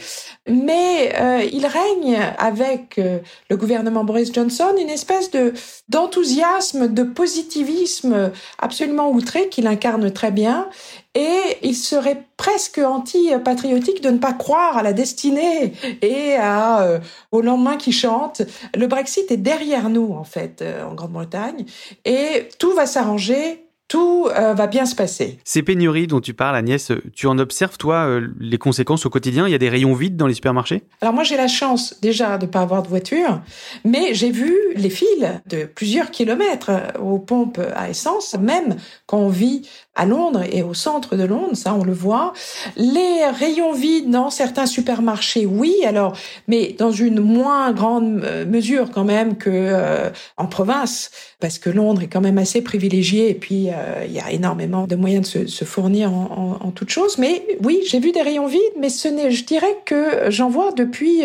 mais 0.49 1.13
euh, 1.21 1.45
il 1.53 1.67
règne 1.67 2.19
avec 2.39 3.01
le 3.49 3.57
gouvernement 3.57 4.05
Boris 4.05 4.33
Johnson 4.33 4.75
une 4.81 4.91
espèce 4.91 5.31
de 5.31 5.53
d'enthousiasme, 5.89 6.93
de 6.93 7.03
positivisme 7.05 8.33
absolument 8.59 9.11
outré 9.11 9.49
qu'il 9.49 9.67
incarne 9.67 10.11
très 10.11 10.32
bien 10.33 10.69
et 11.15 11.41
il 11.63 11.75
serait 11.75 12.25
presque 12.37 12.79
anti-patriotique 12.79 14.03
de 14.03 14.11
ne 14.11 14.19
pas 14.19 14.33
croire 14.33 14.77
à 14.77 14.83
la 14.83 14.93
destinée 14.93 15.75
et 16.01 16.35
à, 16.37 16.83
euh, 16.83 16.99
au 17.31 17.43
lendemain 17.43 17.77
qui 17.77 17.93
chante. 17.93 18.43
Le 18.75 18.87
Brexit 18.87 19.31
est 19.31 19.37
derrière 19.37 19.89
nous, 19.91 20.13
en 20.13 20.25
fait, 20.25 20.63
euh, 20.63 20.85
en 20.85 20.95
Grande-Bretagne, 20.95 21.67
et 22.05 22.49
tout 22.59 22.75
va 22.75 22.87
s'arranger 22.87 23.63
tout 23.93 24.27
euh, 24.35 24.55
va 24.55 24.69
bien 24.69 24.87
se 24.87 24.95
passer. 24.95 25.39
Ces 25.45 25.63
pénuries 25.63 26.07
dont 26.07 26.23
tu 26.23 26.33
parles, 26.33 26.57
Agnès, 26.57 26.93
tu 27.15 27.27
en 27.27 27.39
observes, 27.39 27.77
toi, 27.77 28.07
euh, 28.07 28.27
les 28.41 28.57
conséquences 28.57 29.05
au 29.05 29.11
quotidien? 29.11 29.47
Il 29.47 29.51
y 29.51 29.55
a 29.55 29.59
des 29.59 29.69
rayons 29.69 29.93
vides 29.93 30.17
dans 30.17 30.27
les 30.27 30.33
supermarchés? 30.33 30.85
Alors 31.03 31.13
moi, 31.13 31.25
j'ai 31.25 31.37
la 31.37 31.47
chance 31.47 32.01
déjà 32.01 32.39
de 32.39 32.47
ne 32.47 32.51
pas 32.51 32.63
avoir 32.63 32.83
de 32.83 32.89
voiture, 32.89 33.43
mais 33.85 34.15
j'ai 34.15 34.31
vu 34.31 34.57
les 34.77 34.89
files 34.89 35.43
de 35.47 35.65
plusieurs 35.65 36.11
kilomètres 36.11 36.71
aux 37.03 37.19
pompes 37.19 37.61
à 37.77 37.91
essence, 37.91 38.35
même 38.41 38.77
quand 39.05 39.19
on 39.19 39.29
vit 39.29 39.69
à 39.95 40.07
Londres 40.07 40.43
et 40.51 40.63
au 40.63 40.73
centre 40.73 41.17
de 41.17 41.25
Londres, 41.25 41.55
ça 41.55 41.75
on 41.75 41.85
le 41.85 41.93
voit. 41.93 42.33
Les 42.77 43.27
rayons 43.39 43.73
vides 43.73 44.11
dans 44.11 44.31
certains 44.31 44.65
supermarchés, 44.65 45.45
oui, 45.45 45.75
alors, 45.87 46.17
mais 46.49 46.75
dans 46.79 46.93
une 46.93 47.21
moins 47.21 47.73
grande 47.73 48.23
euh, 48.25 48.47
mesure 48.47 48.91
quand 48.91 49.05
même 49.05 49.37
que 49.37 49.51
euh, 49.53 50.09
en 50.39 50.47
province, 50.47 51.11
parce 51.41 51.59
que 51.59 51.69
Londres 51.69 52.03
est 52.03 52.07
quand 52.07 52.23
même 52.23 52.39
assez 52.39 52.63
privilégié 52.63 53.29
et 53.29 53.35
puis 53.35 53.69
euh, 53.69 54.05
il 54.07 54.13
y 54.13 54.21
a 54.21 54.31
énormément 54.31 54.87
de 54.87 54.97
moyens 54.97 55.35
de 55.35 55.47
se, 55.47 55.65
fournir 55.65 56.13
en, 56.13 56.73
toutes 56.75 56.91
choses. 56.91 57.19
Mais 57.19 57.47
oui, 57.63 57.81
j'ai 57.87 58.01
vu 58.01 58.13
des 58.13 58.23
rayons 58.23 58.47
vides, 58.47 58.61
mais 58.81 58.89
ce 58.89 59.09
n'est, 59.09 59.31
je 59.31 59.45
dirais 59.45 59.77
que 59.85 60.31
j'en 60.31 60.49
vois 60.49 60.73
depuis 60.73 61.23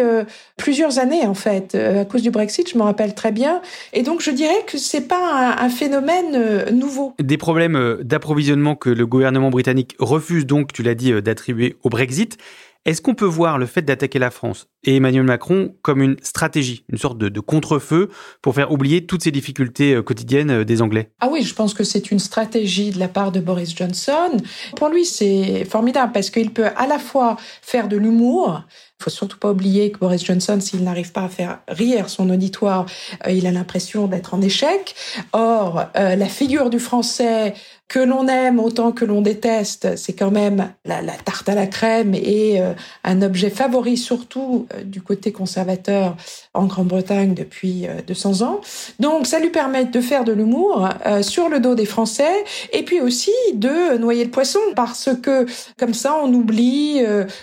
plusieurs 0.57 0.99
années 0.99 1.25
en 1.25 1.33
fait, 1.33 1.75
à 1.75 2.05
cause 2.05 2.21
du 2.21 2.31
Brexit, 2.31 2.69
je 2.69 2.77
me 2.77 2.83
rappelle 2.83 3.13
très 3.15 3.31
bien, 3.31 3.61
et 3.93 4.03
donc 4.03 4.21
je 4.21 4.31
dirais 4.31 4.63
que 4.67 4.77
c'est 4.77 5.07
pas 5.07 5.55
un 5.57 5.69
phénomène 5.69 6.69
nouveau. 6.71 7.13
Des 7.19 7.37
problèmes 7.37 7.99
d'approvisionnement 8.01 8.56
que 8.75 8.89
le 8.89 9.05
gouvernement 9.05 9.49
britannique 9.49 9.95
refuse 9.99 10.45
donc, 10.45 10.73
tu 10.73 10.83
l'as 10.83 10.95
dit, 10.95 11.13
euh, 11.13 11.21
d'attribuer 11.21 11.77
au 11.83 11.89
Brexit. 11.89 12.37
Est-ce 12.85 13.01
qu'on 13.01 13.15
peut 13.15 13.25
voir 13.25 13.57
le 13.57 13.65
fait 13.65 13.81
d'attaquer 13.81 14.19
la 14.19 14.31
France 14.31 14.69
et 14.87 14.95
Emmanuel 14.95 15.23
Macron 15.23 15.75
comme 15.81 16.01
une 16.01 16.15
stratégie, 16.23 16.85
une 16.89 16.97
sorte 16.97 17.17
de, 17.17 17.29
de 17.29 17.39
contre-feu 17.41 18.09
pour 18.41 18.55
faire 18.55 18.71
oublier 18.71 19.05
toutes 19.05 19.21
ces 19.21 19.31
difficultés 19.31 19.93
euh, 19.93 20.01
quotidiennes 20.01 20.49
euh, 20.49 20.63
des 20.63 20.81
Anglais 20.81 21.11
Ah 21.19 21.27
oui, 21.29 21.43
je 21.43 21.53
pense 21.53 21.73
que 21.73 21.83
c'est 21.83 22.09
une 22.09 22.19
stratégie 22.19 22.91
de 22.91 22.99
la 22.99 23.09
part 23.09 23.33
de 23.33 23.41
Boris 23.41 23.75
Johnson. 23.75 24.37
Pour 24.77 24.87
lui, 24.87 25.05
c'est 25.05 25.65
formidable 25.65 26.13
parce 26.13 26.29
qu'il 26.29 26.51
peut 26.51 26.67
à 26.77 26.87
la 26.87 26.99
fois 26.99 27.35
faire 27.61 27.89
de 27.89 27.97
l'humour, 27.97 28.63
il 28.99 29.03
faut 29.03 29.09
surtout 29.09 29.37
pas 29.37 29.51
oublier 29.51 29.91
que 29.91 29.99
Boris 29.99 30.25
Johnson, 30.25 30.57
s'il 30.61 30.83
n'arrive 30.83 31.11
pas 31.11 31.23
à 31.23 31.29
faire 31.29 31.59
rire 31.67 32.09
son 32.09 32.29
auditoire, 32.29 32.85
euh, 33.27 33.31
il 33.31 33.45
a 33.45 33.51
l'impression 33.51 34.07
d'être 34.07 34.33
en 34.33 34.41
échec. 34.41 34.95
Or, 35.33 35.85
la 35.95 36.25
figure 36.25 36.69
du 36.69 36.79
français 36.79 37.53
que 37.87 37.99
l'on 37.99 38.27
aime 38.27 38.59
autant 38.59 38.91
que 38.91 39.05
l'on 39.05 39.21
déteste, 39.21 39.95
c'est 39.97 40.13
quand 40.13 40.31
même 40.31 40.71
la, 40.85 41.01
tarte 41.23 41.47
à 41.49 41.55
la 41.55 41.67
crème 41.67 42.13
et 42.13 42.61
un 43.03 43.21
objet 43.21 43.49
favori 43.49 43.97
surtout 43.97 44.67
du 44.85 45.01
côté 45.01 45.31
conservateur 45.31 46.15
en 46.53 46.65
Grande-Bretagne 46.65 47.33
depuis 47.33 47.87
200 48.07 48.41
euh, 48.41 48.45
ans. 48.45 48.61
Donc 48.99 49.27
ça 49.27 49.39
lui 49.39 49.49
permet 49.49 49.85
de 49.85 50.01
faire 50.01 50.23
de 50.23 50.31
l'humour 50.31 50.89
sur 51.21 51.49
le 51.49 51.59
dos 51.59 51.75
des 51.75 51.85
Français 51.85 52.43
et 52.73 52.83
puis 52.83 53.01
aussi 53.01 53.31
de 53.53 53.97
noyer 53.97 54.23
le 54.23 54.31
poisson 54.31 54.59
parce 54.75 55.09
que 55.21 55.45
comme 55.77 55.93
ça 55.93 56.15
on 56.23 56.33
oublie 56.33 57.01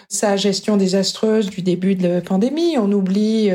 sa 0.08 0.36
gestion 0.36 0.76
désastreuse 0.76 1.50
du 1.50 1.62
début 1.62 1.94
de 1.94 2.08
la 2.08 2.20
pandémie, 2.20 2.76
on 2.78 2.90
oublie 2.92 3.50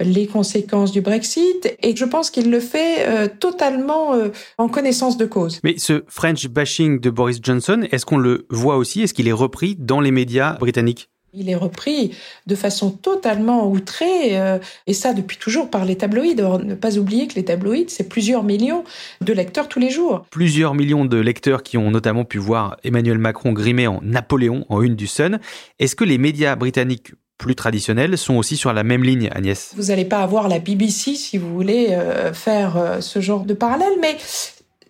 les 0.00 0.26
conséquences 0.26 0.92
du 0.92 1.00
Brexit 1.00 1.76
et 1.82 1.94
je 1.94 2.04
pense 2.04 2.30
qu'il 2.30 2.50
le 2.50 2.60
fait 2.60 3.28
totalement 3.38 4.12
en 4.58 4.68
connaissance 4.68 5.16
de 5.16 5.26
cause. 5.26 5.60
Mais 5.62 5.74
ce 5.78 6.02
bashing 6.48 7.00
de 7.00 7.10
Boris 7.10 7.38
Johnson, 7.42 7.86
est-ce 7.90 8.06
qu'on 8.06 8.18
le 8.18 8.46
voit 8.50 8.76
aussi? 8.76 9.02
Est-ce 9.02 9.14
qu'il 9.14 9.28
est 9.28 9.32
repris 9.32 9.76
dans 9.78 10.00
les 10.00 10.10
médias 10.10 10.54
britanniques? 10.54 11.10
Il 11.34 11.50
est 11.50 11.56
repris 11.56 12.14
de 12.46 12.54
façon 12.54 12.90
totalement 12.90 13.68
outrée, 13.68 14.38
euh, 14.40 14.58
et 14.86 14.94
ça 14.94 15.12
depuis 15.12 15.36
toujours 15.36 15.70
par 15.70 15.84
les 15.84 15.96
tabloïds. 15.96 16.34
ne 16.36 16.74
pas 16.74 16.98
oublier 16.98 17.26
que 17.26 17.34
les 17.34 17.44
tabloïds, 17.44 17.86
c'est 17.88 18.08
plusieurs 18.08 18.44
millions 18.44 18.84
de 19.20 19.32
lecteurs 19.32 19.68
tous 19.68 19.80
les 19.80 19.90
jours. 19.90 20.24
Plusieurs 20.30 20.74
millions 20.74 21.04
de 21.04 21.16
lecteurs 21.16 21.62
qui 21.62 21.76
ont 21.76 21.90
notamment 21.90 22.24
pu 22.24 22.38
voir 22.38 22.76
Emmanuel 22.84 23.18
Macron 23.18 23.52
grimé 23.52 23.86
en 23.86 24.00
Napoléon 24.02 24.64
en 24.68 24.82
une 24.82 24.94
du 24.94 25.06
Sun. 25.06 25.40
Est-ce 25.78 25.96
que 25.96 26.04
les 26.04 26.18
médias 26.18 26.56
britanniques 26.56 27.12
plus 27.38 27.54
traditionnels 27.54 28.16
sont 28.16 28.36
aussi 28.36 28.56
sur 28.56 28.72
la 28.72 28.84
même 28.84 29.02
ligne, 29.02 29.28
Agnès? 29.34 29.72
Vous 29.76 29.84
n'allez 29.84 30.04
pas 30.04 30.20
avoir 30.20 30.48
la 30.48 30.60
BBC 30.60 31.14
si 31.14 31.36
vous 31.36 31.52
voulez 31.52 31.88
euh, 31.90 32.32
faire 32.32 32.76
euh, 32.76 33.00
ce 33.00 33.20
genre 33.20 33.44
de 33.44 33.54
parallèle, 33.54 33.92
mais 34.00 34.16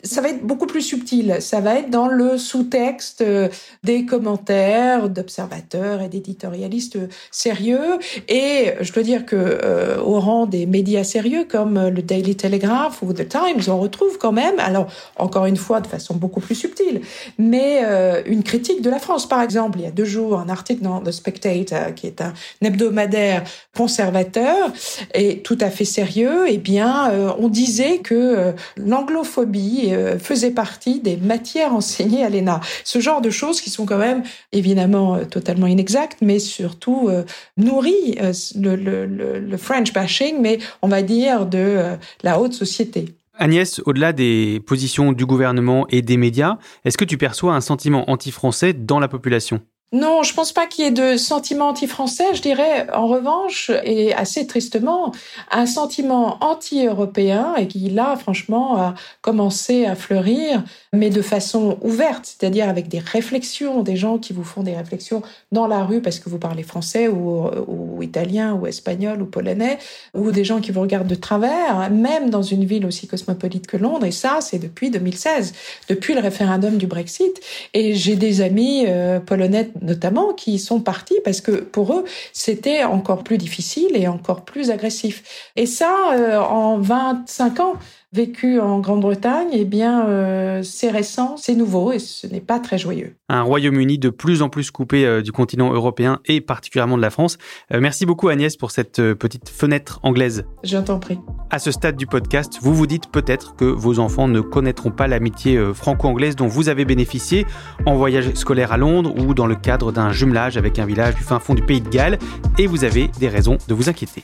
ça 0.04 0.20
va 0.20 0.28
être 0.28 0.44
beaucoup 0.44 0.66
plus 0.66 0.82
subtil. 0.82 1.38
Ça 1.40 1.60
va 1.60 1.76
être 1.78 1.90
dans 1.90 2.08
le 2.08 2.36
sous-texte 2.36 3.22
euh, 3.22 3.48
des 3.82 4.04
commentaires 4.04 5.08
d'observateurs 5.08 6.02
et 6.02 6.08
d'éditorialistes 6.08 6.98
sérieux. 7.30 7.98
Et 8.28 8.74
je 8.80 8.92
dois 8.92 9.02
dire 9.02 9.24
que 9.24 9.36
euh, 9.36 9.98
au 10.00 10.20
rang 10.20 10.46
des 10.46 10.66
médias 10.66 11.04
sérieux 11.04 11.46
comme 11.48 11.88
le 11.88 12.02
Daily 12.02 12.36
Telegraph 12.36 13.00
ou 13.02 13.12
The 13.12 13.28
Times, 13.28 13.62
on 13.68 13.78
retrouve 13.78 14.18
quand 14.18 14.32
même, 14.32 14.58
alors 14.58 14.88
encore 15.16 15.46
une 15.46 15.56
fois 15.56 15.80
de 15.80 15.86
façon 15.86 16.14
beaucoup 16.14 16.40
plus 16.40 16.54
subtile, 16.54 17.00
mais 17.38 17.80
euh, 17.84 18.22
une 18.26 18.42
critique 18.42 18.82
de 18.82 18.90
la 18.90 18.98
France. 18.98 19.26
Par 19.26 19.40
exemple, 19.40 19.78
il 19.78 19.84
y 19.84 19.88
a 19.88 19.90
deux 19.90 20.04
jours, 20.04 20.38
un 20.38 20.50
article 20.50 20.82
dans 20.82 21.00
The 21.00 21.12
Spectator, 21.12 21.94
qui 21.94 22.06
est 22.06 22.20
un 22.20 22.34
hebdomadaire 22.62 23.44
conservateur 23.74 24.70
et 25.14 25.38
tout 25.38 25.58
à 25.60 25.70
fait 25.70 25.84
sérieux. 25.86 26.44
Eh 26.48 26.58
bien, 26.58 27.10
on 27.38 27.48
disait 27.48 27.98
que 27.98 28.52
l'anglophobie 28.76 29.93
euh, 29.94 30.18
faisait 30.18 30.50
partie 30.50 31.00
des 31.00 31.16
matières 31.16 31.74
enseignées 31.74 32.24
à 32.24 32.28
l'ENA. 32.28 32.60
Ce 32.84 32.98
genre 32.98 33.20
de 33.20 33.30
choses 33.30 33.60
qui 33.60 33.70
sont 33.70 33.86
quand 33.86 33.98
même 33.98 34.22
évidemment 34.52 35.16
euh, 35.16 35.24
totalement 35.24 35.66
inexactes, 35.66 36.18
mais 36.20 36.38
surtout 36.38 37.08
euh, 37.08 37.24
nourrit 37.56 38.18
le, 38.56 38.76
le, 38.76 39.56
French 39.56 39.92
bashing, 39.92 40.36
mais 40.40 40.58
on 40.82 40.88
va 40.88 41.02
dire 41.02 41.46
de 41.46 41.96
la 42.22 42.40
haute 42.40 42.52
société. 42.52 43.14
Agnès, 43.38 43.80
au-delà 43.84 44.12
des 44.12 44.60
positions 44.66 45.12
du 45.12 45.26
gouvernement 45.26 45.86
et 45.90 46.02
des 46.02 46.16
médias, 46.16 46.58
est-ce 46.84 46.98
que 46.98 47.04
tu 47.04 47.18
perçois 47.18 47.54
un 47.54 47.60
sentiment 47.60 48.10
anti-français 48.10 48.72
dans 48.72 49.00
la 49.00 49.08
population? 49.08 49.60
Non, 49.94 50.24
je 50.24 50.34
pense 50.34 50.52
pas 50.52 50.66
qu'il 50.66 50.84
y 50.84 50.88
ait 50.88 50.90
de 50.90 51.16
sentiment 51.16 51.68
anti-français. 51.68 52.34
Je 52.34 52.42
dirais, 52.42 52.90
en 52.92 53.06
revanche, 53.06 53.70
et 53.84 54.12
assez 54.12 54.44
tristement, 54.44 55.12
un 55.52 55.66
sentiment 55.66 56.36
anti-européen 56.40 57.54
et 57.56 57.68
qui, 57.68 57.90
là, 57.90 58.16
franchement, 58.16 58.76
a 58.76 58.94
commencé 59.20 59.86
à 59.86 59.94
fleurir, 59.94 60.64
mais 60.92 61.10
de 61.10 61.22
façon 61.22 61.78
ouverte, 61.80 62.26
c'est-à-dire 62.26 62.68
avec 62.68 62.88
des 62.88 62.98
réflexions, 62.98 63.84
des 63.84 63.94
gens 63.94 64.18
qui 64.18 64.32
vous 64.32 64.42
font 64.42 64.64
des 64.64 64.74
réflexions 64.74 65.22
dans 65.52 65.68
la 65.68 65.84
rue 65.84 66.02
parce 66.02 66.18
que 66.18 66.28
vous 66.28 66.40
parlez 66.40 66.64
français 66.64 67.06
ou, 67.06 68.02
italien 68.02 68.54
ou 68.54 68.66
espagnol 68.66 69.22
ou 69.22 69.26
polonais, 69.26 69.78
ou 70.12 70.32
des 70.32 70.42
gens 70.42 70.60
qui 70.60 70.72
vous 70.72 70.80
regardent 70.80 71.06
de 71.06 71.14
travers, 71.14 71.88
même 71.92 72.30
dans 72.30 72.42
une 72.42 72.64
ville 72.64 72.84
aussi 72.84 73.06
cosmopolite 73.06 73.68
que 73.68 73.76
Londres. 73.76 74.06
Et 74.06 74.10
ça, 74.10 74.38
c'est 74.40 74.58
depuis 74.58 74.90
2016, 74.90 75.52
depuis 75.88 76.14
le 76.14 76.20
référendum 76.20 76.78
du 76.78 76.88
Brexit. 76.88 77.40
Et 77.74 77.94
j'ai 77.94 78.16
des 78.16 78.40
amis 78.40 78.86
euh, 78.88 79.20
polonais 79.20 79.70
notamment 79.84 80.32
qui 80.32 80.58
sont 80.58 80.80
partis 80.80 81.18
parce 81.24 81.40
que 81.40 81.52
pour 81.52 81.94
eux, 81.94 82.04
c'était 82.32 82.84
encore 82.84 83.22
plus 83.22 83.38
difficile 83.38 83.96
et 83.96 84.08
encore 84.08 84.44
plus 84.44 84.70
agressif. 84.70 85.50
Et 85.56 85.66
ça, 85.66 86.12
euh, 86.14 86.38
en 86.38 86.78
25 86.78 87.60
ans, 87.60 87.74
vécu 88.14 88.60
en 88.60 88.78
Grande-Bretagne, 88.78 89.48
eh 89.52 89.64
bien, 89.64 90.06
euh, 90.06 90.62
c'est 90.62 90.90
récent, 90.90 91.36
c'est 91.36 91.56
nouveau 91.56 91.90
et 91.90 91.98
ce 91.98 92.28
n'est 92.28 92.40
pas 92.40 92.60
très 92.60 92.78
joyeux. 92.78 93.16
Un 93.28 93.42
Royaume-Uni 93.42 93.98
de 93.98 94.08
plus 94.08 94.40
en 94.40 94.48
plus 94.48 94.70
coupé 94.70 95.04
euh, 95.04 95.20
du 95.20 95.32
continent 95.32 95.72
européen 95.72 96.20
et 96.26 96.40
particulièrement 96.40 96.96
de 96.96 97.02
la 97.02 97.10
France. 97.10 97.38
Euh, 97.72 97.80
merci 97.80 98.06
beaucoup 98.06 98.28
Agnès 98.28 98.56
pour 98.56 98.70
cette 98.70 99.02
petite 99.14 99.48
fenêtre 99.48 99.98
anglaise. 100.04 100.44
Je 100.62 100.78
t'en 100.78 101.00
prie. 101.00 101.18
À 101.50 101.58
ce 101.58 101.72
stade 101.72 101.96
du 101.96 102.06
podcast, 102.06 102.58
vous 102.62 102.72
vous 102.72 102.86
dites 102.86 103.08
peut-être 103.08 103.56
que 103.56 103.64
vos 103.64 103.98
enfants 103.98 104.28
ne 104.28 104.40
connaîtront 104.40 104.92
pas 104.92 105.08
l'amitié 105.08 105.60
franco-anglaise 105.74 106.36
dont 106.36 106.46
vous 106.46 106.68
avez 106.68 106.84
bénéficié 106.84 107.46
en 107.84 107.96
voyage 107.96 108.32
scolaire 108.34 108.70
à 108.70 108.76
Londres 108.76 109.12
ou 109.18 109.34
dans 109.34 109.46
le 109.46 109.56
cadre 109.56 109.90
d'un 109.90 110.12
jumelage 110.12 110.56
avec 110.56 110.78
un 110.78 110.86
village 110.86 111.16
du 111.16 111.22
fin 111.22 111.40
fond 111.40 111.54
du 111.54 111.62
pays 111.62 111.80
de 111.80 111.88
Galles 111.88 112.18
et 112.58 112.68
vous 112.68 112.84
avez 112.84 113.08
des 113.18 113.28
raisons 113.28 113.58
de 113.66 113.74
vous 113.74 113.88
inquiéter. 113.88 114.22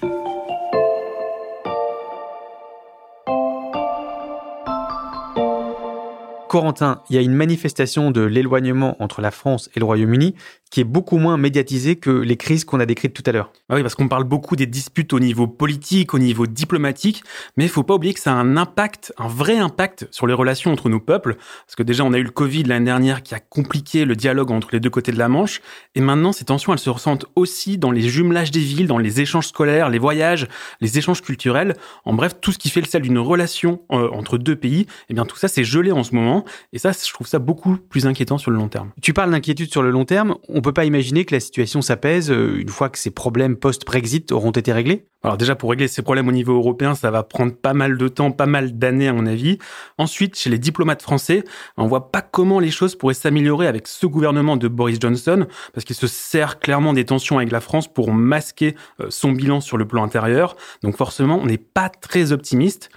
Corentin, 6.50 7.00
il 7.08 7.14
y 7.14 7.18
a 7.20 7.22
une 7.22 7.32
manifestation 7.32 8.10
de 8.10 8.22
l'éloignement 8.22 8.96
entre 9.00 9.20
la 9.20 9.30
France 9.30 9.70
et 9.76 9.78
le 9.78 9.84
Royaume-Uni 9.84 10.34
qui 10.70 10.80
est 10.80 10.84
beaucoup 10.84 11.18
moins 11.18 11.36
médiatisée 11.36 11.96
que 11.96 12.10
les 12.10 12.36
crises 12.36 12.64
qu'on 12.64 12.78
a 12.78 12.86
décrites 12.86 13.12
tout 13.12 13.24
à 13.26 13.32
l'heure. 13.32 13.52
Ah 13.68 13.74
oui, 13.74 13.82
parce 13.82 13.96
qu'on 13.96 14.06
parle 14.06 14.22
beaucoup 14.24 14.54
des 14.54 14.66
disputes 14.66 15.12
au 15.12 15.18
niveau 15.18 15.48
politique, 15.48 16.14
au 16.14 16.18
niveau 16.18 16.46
diplomatique, 16.46 17.24
mais 17.56 17.64
il 17.64 17.68
faut 17.68 17.82
pas 17.82 17.94
oublier 17.94 18.14
que 18.14 18.20
ça 18.20 18.32
a 18.32 18.36
un 18.36 18.56
impact, 18.56 19.12
un 19.18 19.26
vrai 19.26 19.58
impact 19.58 20.06
sur 20.12 20.28
les 20.28 20.34
relations 20.34 20.72
entre 20.72 20.88
nos 20.88 21.00
peuples, 21.00 21.34
parce 21.66 21.74
que 21.76 21.82
déjà 21.82 22.04
on 22.04 22.12
a 22.12 22.18
eu 22.18 22.22
le 22.22 22.30
Covid 22.30 22.62
l'année 22.64 22.84
dernière 22.84 23.24
qui 23.24 23.34
a 23.34 23.40
compliqué 23.40 24.04
le 24.04 24.14
dialogue 24.14 24.52
entre 24.52 24.68
les 24.70 24.78
deux 24.78 24.90
côtés 24.90 25.10
de 25.10 25.18
la 25.18 25.28
Manche, 25.28 25.60
et 25.96 26.00
maintenant 26.00 26.32
ces 26.32 26.44
tensions 26.44 26.72
elles 26.72 26.78
se 26.78 26.90
ressentent 26.90 27.26
aussi 27.34 27.76
dans 27.76 27.90
les 27.90 28.02
jumelages 28.02 28.52
des 28.52 28.60
villes, 28.60 28.86
dans 28.86 28.98
les 28.98 29.20
échanges 29.20 29.48
scolaires, 29.48 29.90
les 29.90 29.98
voyages, 29.98 30.46
les 30.80 30.98
échanges 30.98 31.20
culturels, 31.20 31.74
en 32.04 32.14
bref 32.14 32.36
tout 32.40 32.52
ce 32.52 32.58
qui 32.58 32.70
fait 32.70 32.80
le 32.80 32.86
sel 32.86 33.02
d'une 33.02 33.18
relation 33.18 33.82
euh, 33.90 34.08
entre 34.12 34.38
deux 34.38 34.56
pays, 34.56 34.82
et 34.82 34.86
eh 35.10 35.14
bien 35.14 35.24
tout 35.24 35.36
ça 35.36 35.48
c'est 35.48 35.64
gelé 35.64 35.90
en 35.90 36.04
ce 36.04 36.14
moment, 36.14 36.39
et 36.72 36.78
ça 36.78 36.92
je 36.92 37.12
trouve 37.12 37.26
ça 37.26 37.38
beaucoup 37.38 37.76
plus 37.76 38.06
inquiétant 38.06 38.38
sur 38.38 38.50
le 38.50 38.56
long 38.56 38.68
terme. 38.68 38.90
Tu 39.02 39.12
parles 39.12 39.30
d'inquiétude 39.30 39.70
sur 39.70 39.82
le 39.82 39.90
long 39.90 40.04
terme, 40.04 40.36
on 40.48 40.60
peut 40.60 40.72
pas 40.72 40.84
imaginer 40.84 41.24
que 41.24 41.34
la 41.34 41.40
situation 41.40 41.82
s'apaise 41.82 42.30
euh, 42.30 42.60
une 42.60 42.68
fois 42.68 42.88
que 42.88 42.98
ces 42.98 43.10
problèmes 43.10 43.56
post-Brexit 43.56 44.32
auront 44.32 44.50
été 44.50 44.72
réglés? 44.72 45.06
Alors 45.22 45.36
déjà, 45.36 45.54
pour 45.54 45.68
régler 45.68 45.86
ces 45.86 46.00
problèmes 46.00 46.28
au 46.28 46.32
niveau 46.32 46.54
européen, 46.54 46.94
ça 46.94 47.10
va 47.10 47.22
prendre 47.22 47.52
pas 47.52 47.74
mal 47.74 47.98
de 47.98 48.08
temps, 48.08 48.30
pas 48.30 48.46
mal 48.46 48.78
d'années 48.78 49.08
à 49.08 49.12
mon 49.12 49.26
avis. 49.26 49.58
Ensuite, 49.98 50.38
chez 50.38 50.48
les 50.48 50.58
diplomates 50.58 51.02
français, 51.02 51.44
on 51.76 51.86
voit 51.86 52.10
pas 52.10 52.22
comment 52.22 52.58
les 52.58 52.70
choses 52.70 52.96
pourraient 52.96 53.12
s'améliorer 53.12 53.66
avec 53.66 53.86
ce 53.86 54.06
gouvernement 54.06 54.56
de 54.56 54.66
Boris 54.66 54.98
Johnson, 54.98 55.46
parce 55.74 55.84
qu'il 55.84 55.96
se 55.96 56.06
sert 56.06 56.58
clairement 56.58 56.94
des 56.94 57.04
tensions 57.04 57.36
avec 57.36 57.52
la 57.52 57.60
France 57.60 57.86
pour 57.86 58.12
masquer 58.14 58.76
euh, 59.00 59.08
son 59.10 59.32
bilan 59.32 59.60
sur 59.60 59.76
le 59.76 59.86
plan 59.86 60.02
intérieur. 60.02 60.56
Donc 60.82 60.96
forcément, 60.96 61.38
on 61.38 61.46
n'est 61.46 61.58
pas 61.58 61.90
très 61.90 62.32
optimiste. 62.32 62.88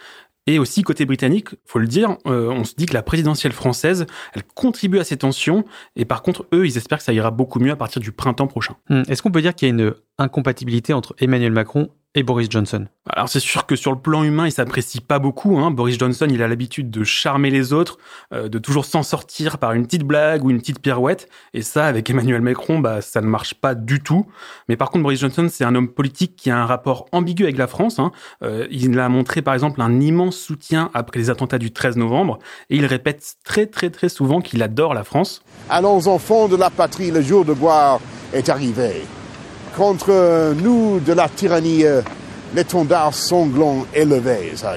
Et 0.45 0.59
aussi, 0.59 0.81
côté 0.81 1.05
britannique, 1.05 1.49
faut 1.65 1.79
le 1.79 1.87
dire, 1.87 2.17
euh, 2.27 2.49
on 2.49 2.65
se 2.65 2.75
dit 2.75 2.85
que 2.85 2.93
la 2.93 3.03
présidentielle 3.03 3.53
française, 3.53 4.05
elle 4.33 4.43
contribue 4.43 4.99
à 4.99 5.03
ces 5.03 5.17
tensions. 5.17 5.63
Et 5.95 6.03
par 6.03 6.21
contre, 6.21 6.45
eux, 6.53 6.65
ils 6.65 6.77
espèrent 6.77 6.97
que 6.97 7.03
ça 7.03 7.13
ira 7.13 7.31
beaucoup 7.31 7.59
mieux 7.59 7.71
à 7.71 7.77
partir 7.77 8.01
du 8.01 8.11
printemps 8.11 8.47
prochain. 8.47 8.75
Hmm. 8.89 9.03
Est-ce 9.07 9.21
qu'on 9.21 9.31
peut 9.31 9.41
dire 9.41 9.55
qu'il 9.55 9.67
y 9.69 9.71
a 9.71 9.73
une 9.73 9.93
incompatibilité 10.17 10.93
entre 10.93 11.15
Emmanuel 11.19 11.53
Macron 11.53 11.89
et 12.15 12.23
Boris 12.23 12.47
Johnson 12.49 12.85
Alors 13.09 13.27
c'est 13.27 13.39
sûr 13.39 13.65
que 13.65 13.75
sur 13.75 13.91
le 13.91 13.97
plan 13.97 14.23
humain, 14.23 14.45
il 14.45 14.51
s'apprécie 14.51 15.01
pas 15.01 15.17
beaucoup. 15.17 15.57
Hein. 15.57 15.71
Boris 15.71 15.97
Johnson, 15.97 16.27
il 16.29 16.43
a 16.43 16.47
l'habitude 16.47 16.91
de 16.91 17.03
charmer 17.03 17.49
les 17.49 17.73
autres, 17.73 17.97
euh, 18.33 18.49
de 18.49 18.59
toujours 18.59 18.85
s'en 18.85 19.01
sortir 19.01 19.57
par 19.57 19.73
une 19.73 19.85
petite 19.85 20.03
blague 20.03 20.43
ou 20.43 20.51
une 20.51 20.59
petite 20.59 20.79
pirouette. 20.79 21.27
Et 21.53 21.63
ça, 21.63 21.85
avec 21.85 22.09
Emmanuel 22.09 22.41
Macron, 22.41 22.79
bah 22.79 23.01
ça 23.01 23.21
ne 23.21 23.27
marche 23.27 23.55
pas 23.55 23.73
du 23.73 24.01
tout. 24.01 24.27
Mais 24.69 24.77
par 24.77 24.91
contre, 24.91 25.03
Boris 25.03 25.19
Johnson, 25.19 25.47
c'est 25.49 25.63
un 25.63 25.73
homme 25.73 25.89
politique 25.89 26.35
qui 26.35 26.51
a 26.51 26.57
un 26.57 26.65
rapport 26.65 27.07
ambigu 27.11 27.43
avec 27.43 27.57
la 27.57 27.67
France. 27.67 27.97
Hein. 27.97 28.11
Euh, 28.43 28.67
il 28.69 28.97
a 28.99 29.09
montré 29.09 29.41
par 29.41 29.55
exemple 29.55 29.81
un 29.81 29.99
immense 29.99 30.37
soutien 30.37 30.91
après 30.93 31.19
les 31.19 31.29
attentats 31.31 31.57
du 31.57 31.71
13 31.71 31.97
novembre, 31.97 32.39
et 32.69 32.77
il 32.77 32.85
répète 32.85 33.35
très 33.43 33.65
très 33.65 33.89
très 33.89 34.09
souvent 34.09 34.41
qu'il 34.41 34.61
adore 34.61 34.93
la 34.93 35.03
France. 35.03 35.41
Allons 35.69 36.07
enfants 36.07 36.47
de 36.47 36.55
la 36.55 36.69
patrie, 36.69 37.09
le 37.09 37.21
jour 37.21 37.43
de 37.45 37.53
gloire 37.53 37.99
est 38.33 38.49
arrivé. 38.49 39.03
Contre 39.75 40.53
nous 40.61 40.99
de 40.99 41.13
la 41.13 41.27
tyrannie, 41.27 41.85
euh, 41.85 42.01
l'étendard 42.55 43.13
sanglant 43.13 43.85
élevé, 43.93 44.53
ça. 44.55 44.75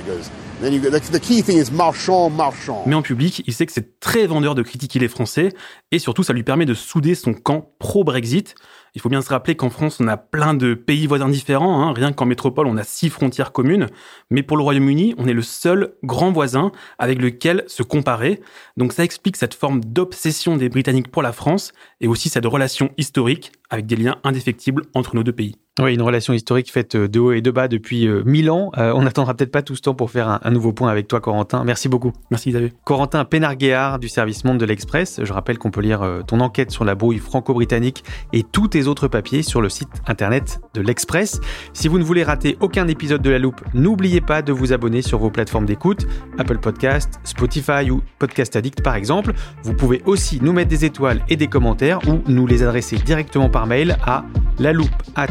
Mais 2.87 2.95
en 2.95 3.03
public, 3.03 3.43
il 3.47 3.53
sait 3.53 3.67
que 3.67 3.73
c'est 3.73 4.00
très 4.00 4.26
vendeur 4.26 4.55
de 4.55 4.62
critiquer 4.62 4.99
les 4.99 5.09
Français 5.09 5.50
et 5.93 5.99
surtout 5.99 6.23
ça 6.23 6.33
lui 6.33 6.45
permet 6.45 6.65
de 6.65 6.73
souder 6.73 7.15
son 7.15 7.35
camp 7.35 7.73
pro-Brexit. 7.79 8.55
Il 8.97 9.03
faut 9.03 9.11
bien 9.11 9.21
se 9.21 9.29
rappeler 9.29 9.57
qu'en 9.57 9.69
France, 9.69 9.99
on 10.00 10.09
a 10.09 10.17
plein 10.17 10.55
de 10.55 10.73
pays 10.73 11.07
voisins 11.07 11.29
différents. 11.29 11.83
Hein. 11.83 11.93
Rien 11.93 12.15
qu'en 12.15 12.25
métropole, 12.25 12.67
on 12.67 12.79
a 12.79 12.83
six 12.83 13.11
frontières 13.11 13.53
communes. 13.53 13.88
Mais 14.31 14.43
pour 14.43 14.57
le 14.57 14.62
Royaume-Uni, 14.62 15.15
on 15.19 15.29
est 15.29 15.35
le 15.35 15.43
seul 15.43 15.93
grand 16.03 16.33
voisin 16.33 16.73
avec 16.99 17.21
lequel 17.21 17.65
se 17.67 17.83
comparer. 17.83 18.41
Donc 18.79 18.95
ça 18.95 19.05
explique 19.05 19.37
cette 19.37 19.53
forme 19.53 19.85
d'obsession 19.85 20.57
des 20.57 20.71
Britanniques 20.71 21.11
pour 21.11 21.23
la 21.23 21.33
France 21.33 21.75
et 22.00 22.09
aussi 22.09 22.31
cette 22.31 22.47
relation 22.47 22.91
historique 22.97 23.53
avec 23.69 23.85
des 23.85 23.97
liens 23.97 24.17
indéfectibles 24.25 24.85
entre 24.95 25.15
nos 25.15 25.23
deux 25.23 25.33
pays. 25.33 25.57
Oui, 25.78 25.92
une 25.92 26.00
relation 26.00 26.33
historique 26.33 26.73
faite 26.73 26.97
de 26.97 27.21
haut 27.21 27.33
et 27.33 27.42
de 27.42 27.50
bas 27.50 27.68
depuis 27.68 28.09
euh, 28.09 28.23
mille 28.25 28.50
ans. 28.50 28.71
Euh, 28.78 28.95
on 28.95 29.02
n'attendra 29.02 29.35
peut-être 29.35 29.50
pas 29.50 29.61
tout 29.61 29.76
ce 29.76 29.83
temps 29.83 29.95
pour 29.95 30.11
faire 30.11 30.40
un, 30.42 30.50
nouveau 30.50 30.73
point 30.73 30.88
avec 30.90 31.06
toi, 31.06 31.21
Corentin. 31.21 31.64
Merci 31.64 31.90
beaucoup. 31.90 32.14
Merci, 32.30 32.49
Xavier. 32.49 32.73
Corentin 32.85 33.26
Pénarguéard 33.26 33.99
du 33.99 34.09
service 34.09 34.45
Monde 34.45 34.56
de 34.56 34.64
l'Express. 34.64 35.21
Je 35.23 35.30
rappelle 35.35 35.59
qu'on 35.59 35.71
peut 35.71 35.83
lire 35.83 36.00
euh, 36.00 36.23
ton 36.23 36.40
enquête 36.40 36.71
sur 36.71 36.87
la 36.87 36.95
brouille 36.95 37.18
franco-britannique 37.18 38.04
et 38.33 38.42
tous 38.42 38.68
tes 38.68 38.87
autres 38.87 39.06
papiers 39.06 39.42
sur 39.42 39.61
le 39.61 39.68
site 39.68 39.90
internet 40.06 40.61
de 40.73 40.80
l'Express. 40.80 41.42
Si 41.75 41.88
vous 41.88 41.99
ne 41.99 42.04
voulez 42.04 42.25
rater 42.25 42.56
aucun 42.61 42.88
épisode 42.88 43.21
de 43.21 43.28
La 43.28 43.38
Loupe, 43.38 43.61
n'oubliez 43.75 44.23
pas 44.23 44.40
de 44.40 44.52
vous 44.52 44.73
abonner 44.73 45.02
sur 45.02 45.18
vos 45.18 45.30
plateformes 45.30 45.66
d'écoute, 45.66 46.06
Apple 46.38 46.59
Podcast, 46.59 47.21
Spotify 47.25 47.90
ou 47.90 48.00
Podcast 48.18 48.56
Addict 48.56 48.80
par 48.80 48.95
exemple. 48.95 49.35
Vous 49.62 49.75
pouvez 49.75 50.00
aussi 50.06 50.38
nous 50.40 50.54
mettre 50.54 50.71
des 50.71 50.87
étoiles 50.87 51.23
et 51.28 51.37
des 51.37 51.49
commentaires 51.49 51.99
ou 52.09 52.23
nous 52.28 52.47
les 52.47 52.62
adresser 52.62 52.97
directement 52.97 53.50
par 53.50 53.66
mail 53.66 53.99
à 54.06 54.25
la 54.59 54.73
loupe 54.73 54.88
at 55.16 55.26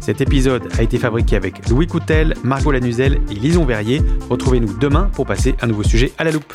Cet 0.00 0.20
épisode 0.20 0.68
a 0.78 0.82
été 0.82 0.98
fabriqué 0.98 1.36
avec 1.36 1.68
Louis 1.68 1.86
Coutel, 1.86 2.34
Margot 2.44 2.72
Lanuzel 2.72 3.20
et 3.30 3.34
Lison 3.34 3.64
Verrier. 3.64 4.02
Retrouvez-nous 4.30 4.78
demain 4.78 5.10
pour 5.12 5.26
passer 5.26 5.54
un 5.60 5.66
nouveau 5.66 5.82
sujet 5.82 6.12
à 6.18 6.24
la 6.24 6.30
loupe. 6.30 6.52